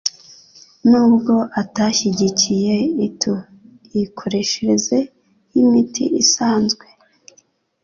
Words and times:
N'ubwo 0.89 1.33
atashyigikiye 1.61 2.75
ituikoreshereze 3.07 4.97
y'imiti 5.53 6.03
isanzwe, 6.23 6.85